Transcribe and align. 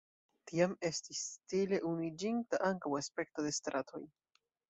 Tiam 0.51 0.71
estis 0.87 1.19
stile 1.33 1.79
unuiĝinta 1.91 2.61
ankaŭ 2.71 2.93
aspekto 3.03 3.47
de 3.49 3.55
stratoj. 3.61 4.05